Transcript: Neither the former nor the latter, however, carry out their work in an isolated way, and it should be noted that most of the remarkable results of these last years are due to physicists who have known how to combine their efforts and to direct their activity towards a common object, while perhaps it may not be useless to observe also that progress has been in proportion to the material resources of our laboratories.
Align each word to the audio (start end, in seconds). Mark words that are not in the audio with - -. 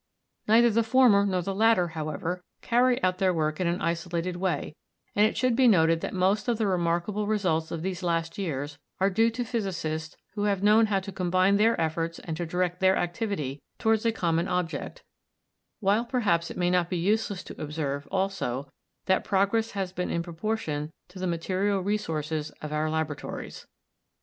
Neither 0.47 0.71
the 0.71 0.81
former 0.81 1.27
nor 1.27 1.43
the 1.43 1.53
latter, 1.53 1.89
however, 1.89 2.41
carry 2.63 2.99
out 3.03 3.19
their 3.19 3.31
work 3.31 3.59
in 3.59 3.67
an 3.67 3.79
isolated 3.79 4.35
way, 4.35 4.75
and 5.15 5.27
it 5.27 5.37
should 5.37 5.55
be 5.55 5.67
noted 5.67 6.01
that 6.01 6.11
most 6.11 6.47
of 6.47 6.57
the 6.57 6.65
remarkable 6.65 7.27
results 7.27 7.69
of 7.69 7.83
these 7.83 8.01
last 8.01 8.39
years 8.39 8.79
are 8.99 9.11
due 9.11 9.29
to 9.29 9.43
physicists 9.45 10.17
who 10.33 10.45
have 10.45 10.63
known 10.63 10.87
how 10.87 10.99
to 11.01 11.11
combine 11.11 11.57
their 11.57 11.79
efforts 11.79 12.17
and 12.17 12.35
to 12.37 12.47
direct 12.47 12.79
their 12.79 12.97
activity 12.97 13.61
towards 13.77 14.03
a 14.03 14.11
common 14.11 14.47
object, 14.47 15.03
while 15.81 16.03
perhaps 16.03 16.49
it 16.49 16.57
may 16.57 16.71
not 16.71 16.89
be 16.89 16.97
useless 16.97 17.43
to 17.43 17.61
observe 17.61 18.07
also 18.07 18.67
that 19.05 19.23
progress 19.23 19.73
has 19.73 19.93
been 19.93 20.09
in 20.09 20.23
proportion 20.23 20.89
to 21.09 21.19
the 21.19 21.27
material 21.27 21.79
resources 21.79 22.49
of 22.63 22.73
our 22.73 22.89
laboratories. 22.89 23.67